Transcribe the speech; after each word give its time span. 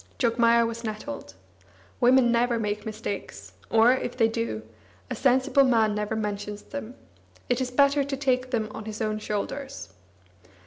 Jogmaya 0.17 0.65
was 0.65 0.83
nettled. 0.83 1.35
Women 1.99 2.31
never 2.31 2.57
make 2.57 2.87
mistakes, 2.87 3.53
or, 3.69 3.93
if 3.93 4.17
they 4.17 4.27
do, 4.27 4.63
a 5.11 5.15
sensible 5.15 5.63
man 5.63 5.93
never 5.93 6.15
mentions 6.15 6.63
them; 6.63 6.95
it 7.49 7.61
is 7.61 7.69
better 7.69 8.03
to 8.03 8.17
take 8.17 8.49
them 8.49 8.67
on 8.71 8.85
his 8.85 8.99
own 8.99 9.19
shoulders. 9.19 9.89